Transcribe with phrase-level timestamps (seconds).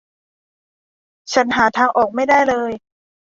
[1.33, 2.71] ฉันหาทางออกไม่ได้เลย